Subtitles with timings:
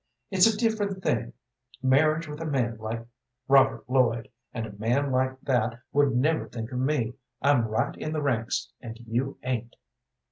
[0.31, 1.33] It's a different thing,
[1.83, 3.05] marriage with a man like
[3.47, 7.13] Robert Lloyd, and a man like that would never think of me.
[7.39, 9.75] I'm right in the ranks, and you ain't."